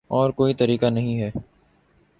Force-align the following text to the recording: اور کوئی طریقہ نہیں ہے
اور 0.09 0.29
کوئی 0.29 0.53
طریقہ 0.53 0.85
نہیں 0.85 1.21
ہے 1.21 1.29